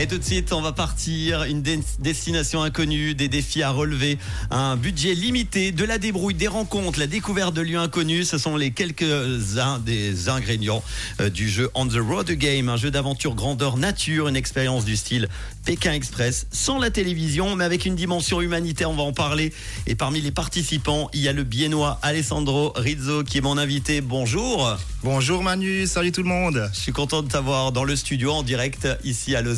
Et 0.00 0.06
tout 0.06 0.16
de 0.16 0.22
suite, 0.22 0.52
on 0.52 0.60
va 0.60 0.70
partir. 0.70 1.42
Une 1.42 1.60
des- 1.60 1.80
destination 1.98 2.62
inconnue, 2.62 3.14
des 3.16 3.26
défis 3.26 3.64
à 3.64 3.70
relever, 3.70 4.16
un 4.52 4.76
budget 4.76 5.12
limité, 5.14 5.72
de 5.72 5.84
la 5.84 5.98
débrouille, 5.98 6.34
des 6.34 6.46
rencontres, 6.46 7.00
la 7.00 7.08
découverte 7.08 7.52
de 7.52 7.62
lieux 7.62 7.80
inconnus. 7.80 8.28
Ce 8.28 8.38
sont 8.38 8.56
les 8.56 8.70
quelques-uns 8.70 9.80
des 9.80 10.28
ingrédients 10.28 10.84
euh, 11.20 11.30
du 11.30 11.48
jeu 11.48 11.68
On 11.74 11.84
the 11.88 11.98
Road 11.98 12.30
Game, 12.30 12.68
un 12.68 12.76
jeu 12.76 12.92
d'aventure 12.92 13.34
grandeur 13.34 13.76
nature, 13.76 14.28
une 14.28 14.36
expérience 14.36 14.84
du 14.84 14.96
style 14.96 15.28
Pékin 15.64 15.92
Express, 15.92 16.46
sans 16.52 16.78
la 16.78 16.90
télévision, 16.90 17.56
mais 17.56 17.64
avec 17.64 17.84
une 17.84 17.96
dimension 17.96 18.40
humanitaire. 18.40 18.90
On 18.92 18.94
va 18.94 19.02
en 19.02 19.12
parler. 19.12 19.52
Et 19.88 19.96
parmi 19.96 20.20
les 20.20 20.30
participants, 20.30 21.10
il 21.12 21.22
y 21.22 21.28
a 21.28 21.32
le 21.32 21.42
biennois 21.42 21.98
Alessandro 22.02 22.72
Rizzo 22.76 23.24
qui 23.24 23.38
est 23.38 23.42
mon 23.42 23.58
invité. 23.58 24.00
Bonjour. 24.00 24.76
Bonjour 25.02 25.42
Manu, 25.42 25.88
salut 25.88 26.12
tout 26.12 26.22
le 26.22 26.28
monde. 26.28 26.70
Je 26.72 26.78
suis 26.78 26.92
content 26.92 27.22
de 27.22 27.28
t'avoir 27.28 27.72
dans 27.72 27.84
le 27.84 27.96
studio 27.96 28.30
en 28.32 28.42
direct 28.44 28.86
ici 29.02 29.34
à 29.34 29.42
Lausanne. 29.42 29.57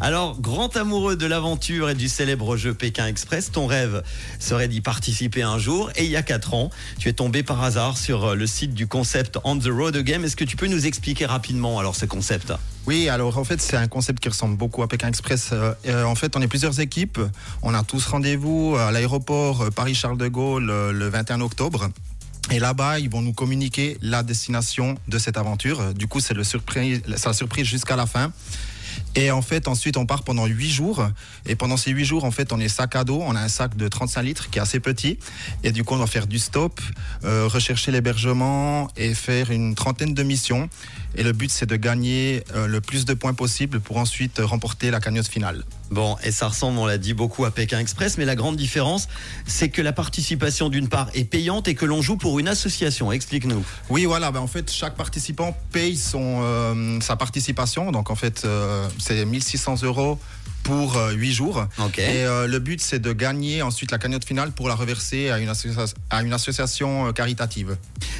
Alors, 0.00 0.40
grand 0.40 0.76
amoureux 0.76 1.16
de 1.16 1.26
l'aventure 1.26 1.90
et 1.90 1.94
du 1.94 2.08
célèbre 2.08 2.56
jeu 2.56 2.74
Pékin 2.74 3.06
Express, 3.06 3.50
ton 3.52 3.66
rêve 3.66 4.02
serait 4.38 4.68
d'y 4.68 4.80
participer 4.80 5.42
un 5.42 5.58
jour. 5.58 5.90
Et 5.96 6.04
il 6.04 6.10
y 6.10 6.16
a 6.16 6.22
4 6.22 6.54
ans, 6.54 6.70
tu 6.98 7.08
es 7.08 7.12
tombé 7.12 7.42
par 7.42 7.62
hasard 7.62 7.96
sur 7.96 8.34
le 8.34 8.46
site 8.46 8.74
du 8.74 8.86
concept 8.86 9.38
On 9.44 9.58
the 9.58 9.68
Road 9.68 9.96
Game. 9.98 10.24
Est-ce 10.24 10.36
que 10.36 10.44
tu 10.44 10.56
peux 10.56 10.66
nous 10.66 10.86
expliquer 10.86 11.26
rapidement 11.26 11.78
alors 11.78 11.96
ce 11.96 12.06
concept? 12.06 12.52
Oui, 12.88 13.10
alors 13.10 13.36
en 13.36 13.44
fait 13.44 13.60
c'est 13.60 13.76
un 13.76 13.86
concept 13.86 14.18
qui 14.22 14.30
ressemble 14.30 14.56
beaucoup 14.56 14.82
à 14.82 14.88
Pékin 14.88 15.08
Express. 15.08 15.50
Euh, 15.52 15.74
euh, 15.86 16.04
en 16.04 16.14
fait 16.14 16.36
on 16.36 16.40
est 16.40 16.48
plusieurs 16.48 16.80
équipes, 16.80 17.20
on 17.60 17.74
a 17.74 17.82
tous 17.82 18.06
rendez-vous 18.06 18.76
à 18.78 18.90
l'aéroport 18.90 19.60
euh, 19.60 19.70
Paris-Charles 19.70 20.16
de 20.16 20.28
Gaulle 20.28 20.70
euh, 20.70 20.90
le 20.90 21.06
21 21.08 21.42
octobre. 21.42 21.90
Et 22.50 22.58
là-bas, 22.58 22.98
ils 22.98 23.10
vont 23.10 23.20
nous 23.20 23.34
communiquer 23.34 23.98
la 24.00 24.22
destination 24.22 24.96
de 25.06 25.18
cette 25.18 25.36
aventure. 25.36 25.92
Du 25.92 26.06
coup, 26.06 26.20
c'est 26.20 26.32
le 26.32 26.44
surprise, 26.44 27.02
la 27.06 27.18
surprise 27.34 27.66
jusqu'à 27.66 27.94
la 27.94 28.06
fin. 28.06 28.32
Et 29.18 29.32
en 29.32 29.42
fait, 29.42 29.66
ensuite, 29.66 29.96
on 29.96 30.06
part 30.06 30.22
pendant 30.22 30.46
8 30.46 30.70
jours. 30.70 31.08
Et 31.44 31.56
pendant 31.56 31.76
ces 31.76 31.90
8 31.90 32.04
jours, 32.04 32.24
en 32.24 32.30
fait, 32.30 32.52
on 32.52 32.60
est 32.60 32.68
sac 32.68 32.94
à 32.94 33.02
dos. 33.02 33.20
On 33.20 33.34
a 33.34 33.40
un 33.40 33.48
sac 33.48 33.76
de 33.76 33.88
35 33.88 34.22
litres 34.22 34.48
qui 34.48 34.60
est 34.60 34.62
assez 34.62 34.78
petit. 34.78 35.18
Et 35.64 35.72
du 35.72 35.82
coup, 35.82 35.94
on 35.94 35.98
va 35.98 36.06
faire 36.06 36.28
du 36.28 36.38
stop, 36.38 36.80
euh, 37.24 37.48
rechercher 37.48 37.90
l'hébergement 37.90 38.88
et 38.96 39.14
faire 39.14 39.50
une 39.50 39.74
trentaine 39.74 40.14
de 40.14 40.22
missions. 40.22 40.70
Et 41.16 41.24
le 41.24 41.32
but, 41.32 41.50
c'est 41.50 41.66
de 41.66 41.74
gagner 41.74 42.44
euh, 42.54 42.68
le 42.68 42.80
plus 42.80 43.06
de 43.06 43.14
points 43.14 43.34
possible 43.34 43.80
pour 43.80 43.96
ensuite 43.96 44.38
remporter 44.38 44.92
la 44.92 45.00
cagnotte 45.00 45.26
finale. 45.26 45.64
Bon, 45.90 46.16
et 46.22 46.30
ça 46.30 46.48
ressemble, 46.48 46.78
on 46.78 46.86
l'a 46.86 46.98
dit, 46.98 47.14
beaucoup 47.14 47.44
à 47.44 47.50
Pékin 47.50 47.78
Express, 47.78 48.18
mais 48.18 48.26
la 48.26 48.36
grande 48.36 48.56
différence, 48.56 49.08
c'est 49.46 49.70
que 49.70 49.80
la 49.80 49.92
participation 49.92 50.68
d'une 50.68 50.88
part 50.88 51.08
est 51.14 51.24
payante 51.24 51.66
et 51.66 51.74
que 51.74 51.86
l'on 51.86 52.02
joue 52.02 52.16
pour 52.18 52.38
une 52.38 52.46
association. 52.46 53.10
Explique-nous. 53.10 53.64
Oui, 53.88 54.04
voilà. 54.04 54.30
Ben, 54.30 54.40
en 54.40 54.46
fait, 54.46 54.70
chaque 54.70 54.96
participant 54.96 55.56
paye 55.72 55.96
son, 55.96 56.40
euh, 56.42 57.00
sa 57.00 57.16
participation. 57.16 57.90
Donc, 57.90 58.10
en 58.10 58.16
fait, 58.16 58.42
c'est 59.08 59.24
1600 59.24 59.82
euros 59.84 60.18
pour 60.64 60.96
8 61.14 61.32
jours. 61.32 61.66
Et 62.02 62.24
euh, 62.26 62.46
le 62.46 62.58
but, 62.58 62.80
c'est 62.82 62.98
de 62.98 63.12
gagner 63.14 63.62
ensuite 63.62 63.90
la 63.90 63.96
cagnotte 63.98 64.26
finale 64.26 64.52
pour 64.52 64.68
la 64.68 64.74
reverser 64.74 65.30
à 65.30 65.38
une, 65.38 65.48
associa- 65.48 65.94
à 66.10 66.22
une 66.22 66.32
association 66.34 67.06
euh, 67.08 67.12
caritative. 67.12 67.78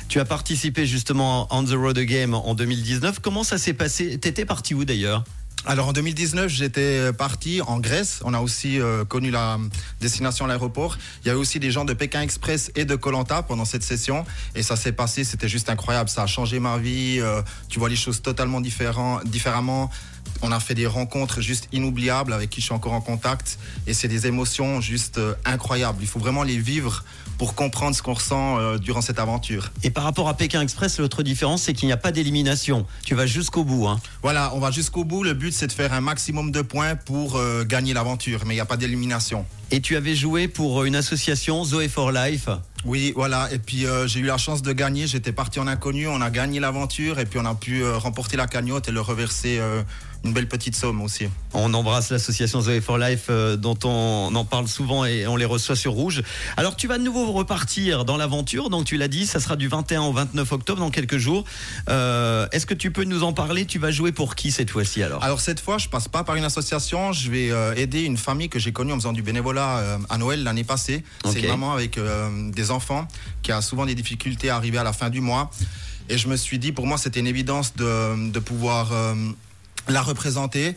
Tu 0.08 0.18
as 0.18 0.24
participé 0.24 0.86
justement 0.86 1.46
à 1.48 1.56
On 1.56 1.64
the 1.64 1.72
Road 1.74 1.98
Game 1.98 2.32
en 2.32 2.54
2019. 2.54 3.18
Comment 3.20 3.44
ça 3.44 3.58
s'est 3.58 3.74
passé? 3.74 4.16
T'étais 4.18 4.46
parti 4.46 4.72
où 4.74 4.86
d'ailleurs? 4.86 5.24
Alors 5.66 5.88
en 5.88 5.92
2019, 5.92 6.48
j'étais 6.48 7.12
parti 7.12 7.60
en 7.60 7.80
Grèce. 7.80 8.20
On 8.24 8.32
a 8.32 8.40
aussi 8.40 8.80
euh, 8.80 9.04
connu 9.04 9.30
la 9.30 9.58
destination 10.00 10.44
à 10.46 10.48
l'aéroport. 10.48 10.96
Il 11.22 11.26
y 11.26 11.30
avait 11.30 11.38
aussi 11.40 11.58
des 11.58 11.70
gens 11.72 11.84
de 11.84 11.92
Pékin 11.92 12.22
Express 12.22 12.70
et 12.76 12.84
de 12.86 12.94
Colanta 12.94 13.42
pendant 13.42 13.64
cette 13.66 13.82
session. 13.82 14.24
Et 14.54 14.62
ça 14.62 14.76
s'est 14.76 14.92
passé, 14.92 15.24
c'était 15.24 15.48
juste 15.48 15.68
incroyable. 15.68 16.08
Ça 16.08 16.22
a 16.22 16.26
changé 16.26 16.60
ma 16.60 16.78
vie. 16.78 17.18
Euh, 17.20 17.42
tu 17.68 17.80
vois 17.80 17.88
les 17.90 17.96
choses 17.96 18.22
totalement 18.22 18.60
différemment. 18.62 19.90
On 20.42 20.52
a 20.52 20.60
fait 20.60 20.74
des 20.74 20.86
rencontres 20.86 21.40
juste 21.40 21.68
inoubliables 21.72 22.32
avec 22.32 22.50
qui 22.50 22.60
je 22.60 22.66
suis 22.66 22.74
encore 22.74 22.92
en 22.92 23.00
contact. 23.00 23.58
Et 23.86 23.94
c'est 23.94 24.08
des 24.08 24.26
émotions 24.26 24.80
juste 24.80 25.18
euh, 25.18 25.34
incroyables. 25.44 25.98
Il 26.00 26.06
faut 26.06 26.20
vraiment 26.20 26.44
les 26.44 26.58
vivre 26.58 27.04
pour 27.38 27.54
comprendre 27.54 27.94
ce 27.94 28.02
qu'on 28.02 28.14
ressent 28.14 28.58
euh, 28.58 28.78
durant 28.78 29.00
cette 29.00 29.18
aventure. 29.18 29.70
Et 29.82 29.90
par 29.90 30.04
rapport 30.04 30.28
à 30.28 30.34
Pékin 30.34 30.60
Express, 30.60 30.98
l'autre 30.98 31.22
différence, 31.22 31.62
c'est 31.62 31.72
qu'il 31.72 31.86
n'y 31.86 31.92
a 31.92 31.96
pas 31.96 32.12
d'élimination. 32.12 32.86
Tu 33.04 33.14
vas 33.14 33.26
jusqu'au 33.26 33.64
bout. 33.64 33.86
Hein. 33.86 34.00
Voilà, 34.22 34.52
on 34.54 34.60
va 34.60 34.70
jusqu'au 34.70 35.04
bout. 35.04 35.24
Le 35.24 35.34
but, 35.34 35.52
c'est 35.52 35.66
de 35.66 35.72
faire 35.72 35.92
un 35.92 36.00
maximum 36.00 36.50
de 36.50 36.62
points 36.62 36.96
pour 36.96 37.36
euh, 37.36 37.64
gagner 37.64 37.92
l'aventure. 37.92 38.42
Mais 38.44 38.54
il 38.54 38.56
n'y 38.56 38.62
a 38.62 38.66
pas 38.66 38.76
d'élimination. 38.76 39.44
Et 39.70 39.80
tu 39.80 39.96
avais 39.96 40.14
joué 40.14 40.48
pour 40.48 40.84
une 40.84 40.96
association 40.96 41.62
Zoé 41.62 41.88
for 41.88 42.10
Life. 42.10 42.48
Oui, 42.86 43.12
voilà. 43.14 43.52
Et 43.52 43.58
puis 43.58 43.84
euh, 43.84 44.06
j'ai 44.06 44.20
eu 44.20 44.24
la 44.24 44.38
chance 44.38 44.62
de 44.62 44.72
gagner. 44.72 45.06
J'étais 45.06 45.32
parti 45.32 45.60
en 45.60 45.66
inconnu. 45.66 46.08
On 46.08 46.22
a 46.22 46.30
gagné 46.30 46.58
l'aventure 46.58 47.18
et 47.18 47.26
puis 47.26 47.38
on 47.38 47.44
a 47.44 47.54
pu 47.54 47.82
euh, 47.82 47.98
remporter 47.98 48.38
la 48.38 48.46
cagnotte 48.46 48.88
et 48.88 48.92
le 48.92 49.02
reverser 49.02 49.58
euh, 49.58 49.82
une 50.24 50.32
belle 50.32 50.48
petite 50.48 50.74
somme 50.74 51.00
aussi. 51.00 51.28
On 51.54 51.72
embrasse 51.74 52.10
l'association 52.10 52.60
Zoé 52.60 52.80
for 52.80 52.98
Life 52.98 53.26
euh, 53.30 53.56
dont 53.56 53.78
on 53.84 54.34
en 54.34 54.44
parle 54.44 54.68
souvent 54.68 55.04
et 55.04 55.26
on 55.26 55.36
les 55.36 55.44
reçoit 55.44 55.76
sur 55.76 55.92
Rouge. 55.92 56.22
Alors 56.56 56.76
tu 56.76 56.88
vas 56.88 56.98
de 56.98 57.04
nouveau 57.04 57.30
repartir 57.32 58.04
dans 58.04 58.16
l'aventure. 58.16 58.68
Donc 58.68 58.84
tu 58.84 58.96
l'as 58.96 59.08
dit, 59.08 59.26
ça 59.26 59.40
sera 59.40 59.56
du 59.56 59.68
21 59.68 60.02
au 60.02 60.12
29 60.12 60.52
octobre 60.52 60.80
dans 60.80 60.90
quelques 60.90 61.18
jours. 61.18 61.44
Euh, 61.88 62.48
Est-ce 62.52 62.66
que 62.66 62.74
tu 62.74 62.90
peux 62.90 63.04
nous 63.04 63.22
en 63.22 63.32
parler? 63.32 63.64
Tu 63.64 63.78
vas 63.78 63.90
jouer 63.90 64.12
pour 64.12 64.34
qui 64.34 64.50
cette 64.50 64.70
fois-ci 64.70 65.02
alors? 65.02 65.22
Alors 65.22 65.40
cette 65.40 65.60
fois, 65.60 65.78
je 65.78 65.88
passe 65.88 66.08
pas 66.08 66.24
par 66.24 66.34
une 66.36 66.44
association. 66.44 67.12
Je 67.12 67.30
vais 67.30 67.50
euh, 67.50 67.74
aider 67.76 68.02
une 68.02 68.16
famille 68.16 68.48
que 68.48 68.58
j'ai 68.58 68.72
connue 68.72 68.92
en 68.92 68.96
faisant 68.96 69.12
du 69.12 69.22
bénévolat 69.22 69.98
à 70.10 70.18
Noël 70.18 70.42
l'année 70.42 70.64
passée. 70.64 71.04
C'est 71.24 71.40
une 71.40 71.48
maman 71.48 71.72
avec 71.72 71.98
des 72.52 72.70
enfants 72.70 73.06
qui 73.42 73.52
a 73.52 73.62
souvent 73.62 73.86
des 73.86 73.94
difficultés 73.94 74.50
à 74.50 74.56
arriver 74.56 74.78
à 74.78 74.84
la 74.84 74.92
fin 74.92 75.10
du 75.10 75.20
mois. 75.20 75.50
Et 76.08 76.18
je 76.18 76.28
me 76.28 76.36
suis 76.36 76.58
dit, 76.58 76.72
pour 76.72 76.86
moi, 76.86 76.96
c'était 76.98 77.20
une 77.20 77.26
évidence 77.26 77.74
de, 77.76 78.30
de 78.30 78.38
pouvoir 78.38 78.92
la 79.88 80.02
représenter. 80.02 80.74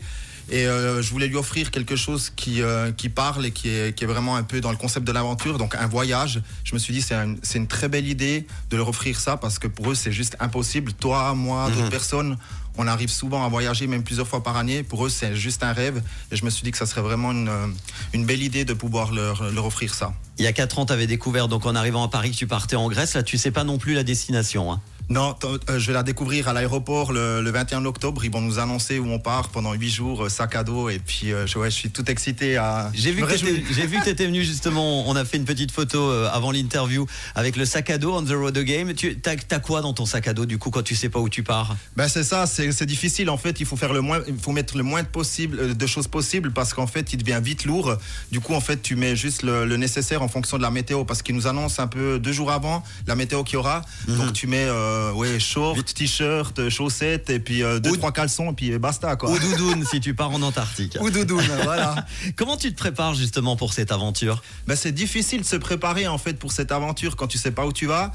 Et 0.50 0.66
euh, 0.66 1.00
je 1.02 1.10
voulais 1.10 1.28
lui 1.28 1.36
offrir 1.36 1.70
quelque 1.70 1.94
chose 1.94 2.30
qui, 2.34 2.62
euh, 2.62 2.90
qui 2.90 3.08
parle 3.08 3.46
et 3.46 3.52
qui 3.52 3.68
est, 3.68 3.96
qui 3.96 4.02
est 4.04 4.08
vraiment 4.08 4.34
un 4.36 4.42
peu 4.42 4.60
dans 4.60 4.72
le 4.72 4.76
concept 4.76 5.06
de 5.06 5.12
l'aventure, 5.12 5.56
donc 5.56 5.76
un 5.76 5.86
voyage. 5.86 6.42
Je 6.64 6.74
me 6.74 6.80
suis 6.80 6.92
dit, 6.92 7.00
c'est 7.00 7.14
un- 7.14 7.36
c'est 7.42 7.58
une 7.58 7.68
très 7.68 7.88
belle 7.88 8.08
idée 8.08 8.46
de 8.70 8.76
leur 8.76 8.88
offrir 8.88 9.20
ça 9.20 9.36
parce 9.36 9.58
que 9.60 9.68
pour 9.68 9.92
eux, 9.92 9.94
c'est 9.94 10.10
juste 10.12 10.36
impossible. 10.40 10.92
Toi, 10.94 11.34
moi, 11.34 11.70
d'autres 11.70 11.90
personnes, 11.90 12.36
on 12.76 12.88
arrive 12.88 13.08
souvent 13.08 13.44
à 13.46 13.48
voyager, 13.48 13.86
même 13.86 14.02
plusieurs 14.02 14.26
fois 14.26 14.42
par 14.42 14.56
année. 14.56 14.82
Pour 14.82 15.06
eux, 15.06 15.10
c'est 15.10 15.36
juste 15.36 15.62
un 15.62 15.72
rêve. 15.72 16.02
Et 16.32 16.36
je 16.36 16.44
me 16.44 16.50
suis 16.50 16.64
dit 16.64 16.72
que 16.72 16.78
ça 16.78 16.86
serait 16.86 17.02
vraiment 17.02 17.30
une, 17.30 17.48
euh, 17.48 17.66
une 18.12 18.26
belle 18.26 18.42
idée 18.42 18.64
de 18.64 18.74
pouvoir 18.74 19.12
leur, 19.12 19.48
leur 19.52 19.64
offrir 19.64 19.94
ça. 19.94 20.12
Il 20.38 20.44
y 20.44 20.48
a 20.48 20.52
4 20.52 20.80
ans, 20.80 20.86
tu 20.86 20.92
avais 20.92 21.06
découvert, 21.06 21.46
donc 21.46 21.66
en 21.66 21.76
arrivant 21.76 22.02
à 22.02 22.08
Paris, 22.08 22.32
que 22.32 22.36
tu 22.36 22.48
partais 22.48 22.76
en 22.76 22.88
Grèce. 22.88 23.14
Là, 23.14 23.22
tu 23.22 23.38
sais 23.38 23.52
pas 23.52 23.62
non 23.62 23.78
plus 23.78 23.94
la 23.94 24.02
destination. 24.02 24.72
hein. 24.72 24.80
Non, 25.08 25.34
euh, 25.44 25.78
je 25.78 25.86
vais 25.88 25.92
la 25.92 26.02
découvrir 26.02 26.48
à 26.48 26.52
l'aéroport 26.52 27.12
le, 27.12 27.42
le 27.42 27.50
21 27.50 27.84
octobre. 27.84 28.24
Ils 28.24 28.30
vont 28.30 28.40
nous 28.40 28.58
annoncer 28.58 28.98
où 28.98 29.06
on 29.10 29.18
part 29.18 29.50
pendant 29.50 29.72
8 29.74 29.90
jours, 29.90 30.24
euh, 30.24 30.28
sac 30.28 30.54
à 30.56 30.64
dos. 30.64 30.88
Et 30.88 30.98
puis, 30.98 31.32
euh, 31.32 31.46
je, 31.46 31.58
ouais, 31.58 31.70
je 31.70 31.74
suis 31.76 31.90
tout 31.90 32.10
excité 32.10 32.56
à. 32.56 32.90
J'ai 32.94 33.12
vu, 33.12 33.20
que 33.20 33.26
réjouis. 33.26 33.54
t'étais- 33.60 33.74
j'ai 33.74 33.86
vu 33.86 33.98
que 33.98 34.04
tu 34.04 34.08
étais 34.10 34.26
venu 34.26 34.42
justement, 34.42 35.06
on 35.08 35.14
a 35.16 35.24
fait 35.24 35.36
une 35.36 35.44
petite 35.44 35.70
photo 35.70 36.10
avant 36.10 36.50
l'interview 36.50 37.06
avec 37.34 37.56
le 37.56 37.64
sac 37.64 37.90
à 37.90 37.98
dos 37.98 38.14
on 38.14 38.22
the 38.24 38.30
road 38.32 38.58
game. 38.58 38.94
Tu 38.94 39.18
as, 39.26 39.58
quoi 39.60 39.80
dans 39.82 39.92
ton 39.92 40.06
sac 40.06 40.28
à 40.28 40.32
dos 40.34 40.46
du 40.46 40.58
coup 40.58 40.70
quand 40.70 40.82
tu 40.82 40.94
sais 40.96 41.08
pas 41.08 41.18
où 41.18 41.28
tu 41.28 41.42
pars? 41.42 41.76
Ben 41.96 42.08
c'est 42.08 42.24
ça, 42.24 42.46
c'est 42.46 42.86
difficile 42.86 43.28
en 43.28 43.36
fait. 43.36 43.60
Il 43.60 43.66
faut 43.66 43.76
faire 43.76 43.92
le 43.92 44.00
moins, 44.00 44.20
il 44.26 44.38
faut 44.38 44.52
mettre 44.52 44.76
le 44.76 44.82
moins 44.82 45.02
de 45.02 45.08
possible 45.08 45.76
de 45.76 45.86
choses 45.86 46.08
possibles 46.08 46.52
parce 46.52 46.72
qu'en 46.74 46.86
fait, 46.86 47.12
il 47.12 47.18
devient 47.18 47.40
vite 47.42 47.64
lourd. 47.64 47.96
Du 48.30 48.40
coup, 48.40 48.54
en 48.54 48.60
fait, 48.60 48.80
tu 48.82 48.96
mets 48.96 49.14
juste 49.16 49.42
le, 49.42 49.66
le 49.66 49.76
nécessaire 49.76 50.22
en 50.22 50.28
fonction 50.28 50.56
de 50.56 50.62
la 50.62 50.70
météo 50.70 51.04
parce 51.04 51.22
qu'ils 51.22 51.34
nous 51.34 51.46
annoncent 51.46 51.82
un 51.82 51.86
peu 51.86 52.18
deux 52.18 52.32
jours 52.32 52.50
avant 52.50 52.82
la 53.06 53.14
météo 53.14 53.44
qu'il 53.44 53.54
y 53.54 53.56
aura. 53.58 53.82
Donc 54.08 54.32
tu 54.32 54.46
mets 54.46 54.66
euh, 54.92 55.12
ouais 55.12 55.40
short, 55.40 55.84
t-shirt, 55.94 56.68
chaussettes 56.68 57.30
et 57.30 57.38
puis 57.38 57.62
euh, 57.62 57.80
deux 57.80 57.90
Ou- 57.90 57.96
trois 57.96 58.12
caleçons 58.12 58.50
et 58.52 58.54
puis 58.54 58.78
basta 58.78 59.16
quoi. 59.16 59.30
Ou 59.30 59.38
doudoune 59.38 59.84
si 59.84 60.00
tu 60.00 60.14
pars 60.14 60.30
en 60.30 60.42
Antarctique. 60.42 60.96
Ou 61.00 61.10
doudoune, 61.10 61.42
voilà. 61.64 61.94
Comment 62.36 62.56
tu 62.56 62.70
te 62.72 62.76
prépares 62.78 63.14
justement 63.14 63.56
pour 63.56 63.72
cette 63.72 63.90
aventure? 63.92 64.42
Ben, 64.66 64.76
c'est 64.76 64.92
difficile 64.92 65.40
de 65.42 65.46
se 65.46 65.56
préparer 65.56 66.06
en 66.06 66.18
fait 66.18 66.34
pour 66.38 66.52
cette 66.52 66.72
aventure 66.72 67.16
quand 67.16 67.26
tu 67.26 67.38
sais 67.38 67.50
pas 67.52 67.66
où 67.66 67.72
tu 67.72 67.86
vas. 67.86 68.12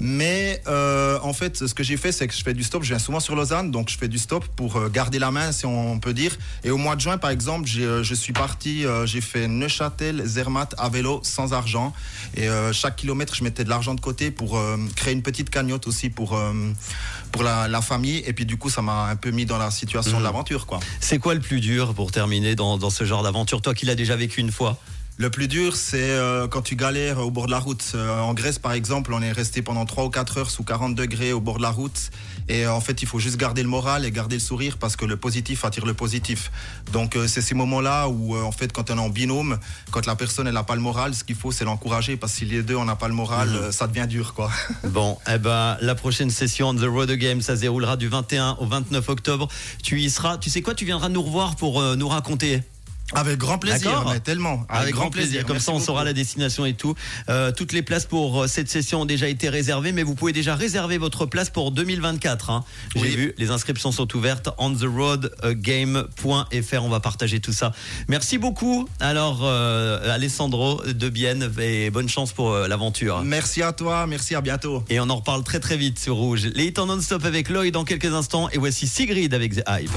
Mais 0.00 0.62
euh, 0.66 1.18
en 1.22 1.32
fait, 1.34 1.66
ce 1.66 1.74
que 1.74 1.82
j'ai 1.82 1.96
fait, 1.98 2.10
c'est 2.10 2.26
que 2.26 2.34
je 2.34 2.42
fais 2.42 2.54
du 2.54 2.62
stop. 2.62 2.82
Je 2.82 2.88
viens 2.88 2.98
souvent 2.98 3.20
sur 3.20 3.36
Lausanne, 3.36 3.70
donc 3.70 3.90
je 3.90 3.98
fais 3.98 4.08
du 4.08 4.18
stop 4.18 4.44
pour 4.56 4.76
euh, 4.76 4.88
garder 4.88 5.18
la 5.18 5.30
main, 5.30 5.52
si 5.52 5.66
on 5.66 5.98
peut 6.00 6.14
dire. 6.14 6.36
Et 6.64 6.70
au 6.70 6.78
mois 6.78 6.96
de 6.96 7.00
juin, 7.00 7.18
par 7.18 7.30
exemple, 7.30 7.68
euh, 7.78 8.02
je 8.02 8.14
suis 8.14 8.32
parti, 8.32 8.84
j'ai 9.04 9.20
fait 9.20 9.46
Neuchâtel, 9.46 10.22
Zermatt 10.24 10.74
à 10.78 10.88
vélo 10.88 11.20
sans 11.22 11.52
argent. 11.52 11.92
Et 12.34 12.48
euh, 12.48 12.72
chaque 12.72 12.96
kilomètre, 12.96 13.34
je 13.34 13.44
mettais 13.44 13.64
de 13.64 13.68
l'argent 13.68 13.94
de 13.94 14.00
côté 14.00 14.30
pour 14.30 14.56
euh, 14.56 14.76
créer 14.96 15.12
une 15.12 15.22
petite 15.22 15.50
cagnotte 15.50 15.86
aussi 15.86 16.08
pour 16.10 16.40
pour 17.32 17.42
la, 17.42 17.68
la 17.68 17.82
famille. 17.82 18.22
Et 18.26 18.32
puis 18.32 18.46
du 18.46 18.56
coup, 18.56 18.70
ça 18.70 18.82
m'a 18.82 19.04
un 19.04 19.16
peu 19.16 19.30
mis 19.30 19.46
dans 19.46 19.58
la 19.58 19.70
situation 19.70 20.18
de 20.18 20.24
l'aventure, 20.24 20.66
quoi. 20.66 20.80
C'est 21.00 21.18
quoi 21.18 21.34
le 21.34 21.40
plus 21.40 21.60
dur 21.60 21.94
pour 21.94 22.10
terminer 22.10 22.54
dans, 22.54 22.78
dans 22.78 22.90
ce 22.90 23.04
genre 23.04 23.22
d'aventure 23.22 23.62
Toi 23.62 23.74
qui 23.74 23.86
l'as 23.86 23.94
déjà 23.94 24.16
vécu 24.16 24.40
une 24.40 24.52
fois? 24.52 24.78
Le 25.20 25.28
plus 25.28 25.48
dur, 25.48 25.76
c'est 25.76 26.12
euh, 26.12 26.48
quand 26.48 26.62
tu 26.62 26.76
galères 26.76 27.18
au 27.18 27.30
bord 27.30 27.44
de 27.44 27.50
la 27.50 27.58
route. 27.58 27.92
Euh, 27.94 28.20
en 28.20 28.32
Grèce, 28.32 28.58
par 28.58 28.72
exemple, 28.72 29.12
on 29.12 29.20
est 29.20 29.32
resté 29.32 29.60
pendant 29.60 29.84
3 29.84 30.06
ou 30.06 30.08
4 30.08 30.38
heures 30.38 30.50
sous 30.50 30.64
40 30.64 30.94
degrés 30.94 31.34
au 31.34 31.42
bord 31.42 31.58
de 31.58 31.62
la 31.62 31.68
route. 31.68 32.10
Et 32.48 32.64
euh, 32.64 32.72
en 32.72 32.80
fait, 32.80 33.02
il 33.02 33.06
faut 33.06 33.18
juste 33.18 33.36
garder 33.36 33.62
le 33.62 33.68
moral 33.68 34.06
et 34.06 34.10
garder 34.12 34.36
le 34.36 34.40
sourire 34.40 34.78
parce 34.78 34.96
que 34.96 35.04
le 35.04 35.18
positif 35.18 35.66
attire 35.66 35.84
le 35.84 35.92
positif. 35.92 36.50
Donc, 36.94 37.18
c'est 37.26 37.42
ces 37.42 37.54
moments-là 37.54 38.08
où, 38.08 38.34
en 38.34 38.50
fait, 38.50 38.72
quand 38.72 38.90
on 38.90 38.96
est 38.96 38.98
en 38.98 39.10
binôme, 39.10 39.58
quand 39.90 40.06
la 40.06 40.16
personne 40.16 40.46
elle 40.46 40.54
n'a 40.54 40.62
pas 40.62 40.74
le 40.74 40.80
moral, 40.80 41.14
ce 41.14 41.22
qu'il 41.22 41.36
faut, 41.36 41.52
c'est 41.52 41.66
l'encourager 41.66 42.16
parce 42.16 42.32
que 42.32 42.38
si 42.38 42.44
les 42.46 42.62
deux 42.62 42.76
on 42.76 42.86
n'a 42.86 42.96
pas 42.96 43.08
le 43.08 43.14
moral, 43.14 43.50
euh, 43.50 43.72
ça 43.72 43.88
devient 43.88 44.06
dur, 44.08 44.32
quoi. 44.32 44.50
Bon, 44.84 45.18
eh 45.30 45.36
ben, 45.36 45.76
la 45.82 45.94
prochaine 45.94 46.30
session 46.30 46.68
on 46.70 46.74
The 46.74 46.86
Road 46.86 47.12
Game, 47.12 47.42
ça 47.42 47.56
se 47.56 47.60
déroulera 47.60 47.98
du 47.98 48.08
21 48.08 48.56
au 48.58 48.64
29 48.64 49.06
octobre. 49.10 49.48
Tu 49.82 50.00
y 50.00 50.08
seras. 50.08 50.38
Tu 50.38 50.48
sais 50.48 50.62
quoi 50.62 50.74
Tu 50.74 50.86
viendras 50.86 51.10
nous 51.10 51.22
revoir 51.22 51.56
pour 51.56 51.78
euh, 51.78 51.94
nous 51.94 52.08
raconter? 52.08 52.62
Avec 53.14 53.38
grand 53.38 53.58
plaisir, 53.58 54.04
mais 54.10 54.20
tellement. 54.20 54.64
Avec, 54.68 54.94
grand 54.94 55.10
plaisir. 55.10 55.42
Comme 55.44 55.54
Merci 55.54 55.66
ça, 55.66 55.72
on 55.72 55.80
saura 55.80 56.04
la 56.04 56.12
destination 56.12 56.64
et 56.64 56.74
tout. 56.74 56.94
Euh, 57.28 57.50
toutes 57.52 57.72
les 57.72 57.82
places 57.82 58.06
pour 58.06 58.42
euh, 58.42 58.46
cette 58.46 58.68
session 58.68 59.02
ont 59.02 59.06
déjà 59.06 59.28
été 59.28 59.48
réservées, 59.48 59.92
mais 59.92 60.02
vous 60.02 60.14
pouvez 60.14 60.32
déjà 60.32 60.54
réserver 60.54 60.98
votre 60.98 61.26
place 61.26 61.50
pour 61.50 61.72
2024. 61.72 62.50
hein. 62.50 62.64
J'ai 62.94 63.02
Oui. 63.02 63.16
vu, 63.16 63.34
les 63.38 63.50
inscriptions 63.50 63.92
sont 63.92 64.14
ouvertes. 64.16 64.48
On 64.58 64.70
the 64.72 64.84
road 64.84 65.32
game.fr. 65.44 66.82
On 66.82 66.88
va 66.88 67.00
partager 67.00 67.40
tout 67.40 67.52
ça. 67.52 67.72
Merci 68.08 68.38
beaucoup. 68.38 68.88
Alors, 69.00 69.40
euh, 69.42 70.14
Alessandro 70.14 70.82
de 70.86 71.08
Bienne, 71.08 71.50
et 71.60 71.90
bonne 71.90 72.08
chance 72.08 72.32
pour 72.32 72.52
euh, 72.52 72.68
l'aventure. 72.68 73.22
Merci 73.24 73.62
à 73.62 73.72
toi, 73.72 74.06
merci 74.06 74.34
à 74.34 74.40
bientôt. 74.40 74.84
Et 74.88 75.00
on 75.00 75.08
en 75.10 75.16
reparle 75.16 75.42
très 75.44 75.60
très 75.60 75.76
vite 75.76 75.98
sur 75.98 76.14
Rouge. 76.16 76.48
Les 76.54 76.66
hits 76.66 76.74
en 76.78 76.86
non-stop 76.86 77.24
avec 77.24 77.48
Lloyd 77.48 77.72
dans 77.74 77.84
quelques 77.84 78.12
instants. 78.12 78.48
Et 78.52 78.58
voici 78.58 78.86
Sigrid 78.86 79.34
avec 79.34 79.56
The 79.56 79.62
Hype. 79.68 79.90